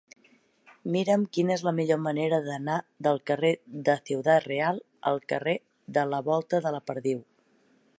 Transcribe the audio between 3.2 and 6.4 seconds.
carrer de Ciudad Real al carrer de la